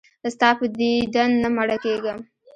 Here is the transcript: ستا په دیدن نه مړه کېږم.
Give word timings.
ستا 0.33 0.49
په 0.59 0.65
دیدن 0.77 1.29
نه 1.43 1.49
مړه 1.55 1.77
کېږم. 1.85 2.17